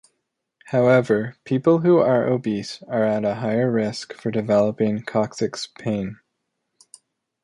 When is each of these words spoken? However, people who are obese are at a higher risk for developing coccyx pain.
However, 0.69 1.35
people 1.43 1.81
who 1.81 1.99
are 1.99 2.25
obese 2.25 2.81
are 2.87 3.03
at 3.03 3.23
a 3.23 3.35
higher 3.35 3.69
risk 3.71 4.13
for 4.15 4.31
developing 4.31 5.03
coccyx 5.03 5.67
pain. 5.67 6.17